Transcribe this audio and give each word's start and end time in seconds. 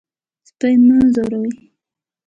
سپي 0.47 0.71
مه 0.85 0.97
ځوروئ. 1.13 1.51